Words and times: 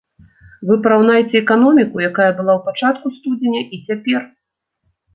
Вы 0.69 0.77
параўнайце 0.87 1.35
эканоміку, 1.43 2.03
якая 2.09 2.27
была 2.41 2.53
ў 2.55 2.61
пачатку 2.71 3.15
студзеня, 3.21 3.61
і 3.73 3.85
цяпер! 3.87 4.21